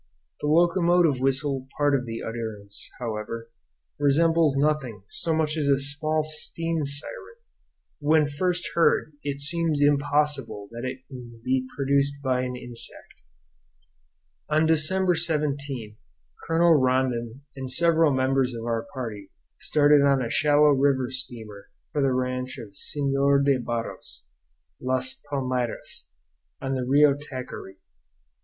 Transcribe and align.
The 0.39 0.47
locomotive 0.47 1.19
whistle 1.21 1.67
part 1.77 1.93
of 1.93 2.07
the 2.07 2.23
utterance, 2.23 2.89
however, 2.97 3.51
resembles 3.99 4.57
nothing 4.57 5.03
so 5.07 5.31
much 5.31 5.55
as 5.55 5.67
a 5.67 5.77
small 5.77 6.23
steam 6.23 6.87
siren; 6.87 7.35
when 7.99 8.25
first 8.25 8.69
heard 8.73 9.13
it 9.21 9.41
seems 9.41 9.79
impossible 9.79 10.69
that 10.71 10.83
it 10.85 11.05
can 11.07 11.39
be 11.45 11.67
produced 11.77 12.15
by 12.23 12.41
an 12.41 12.55
insect. 12.55 13.21
On 14.49 14.65
December 14.65 15.13
17 15.13 15.97
Colonel 16.47 16.73
Rondon 16.73 17.43
and 17.55 17.69
several 17.69 18.11
members 18.11 18.55
of 18.55 18.65
our 18.65 18.87
party 18.95 19.29
started 19.59 20.01
on 20.01 20.19
a 20.25 20.31
shallow 20.31 20.69
river 20.71 21.11
steamer 21.11 21.67
for 21.93 22.01
the 22.01 22.11
ranch 22.11 22.57
of 22.57 22.75
Senhor 22.75 23.39
de 23.43 23.59
Barros, 23.59 24.23
"Las 24.81 25.21
Palmeiras," 25.29 26.07
on 26.59 26.73
the 26.73 26.87
Rio 26.87 27.13
Taquary. 27.13 27.75